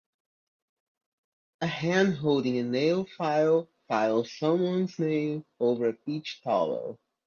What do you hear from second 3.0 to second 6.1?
file files someone 's nail over a